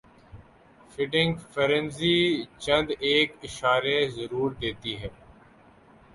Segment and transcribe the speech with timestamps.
[0.91, 2.17] feeding frenzy
[2.59, 5.09] چند ایک اشارے ضرور دیتی ہے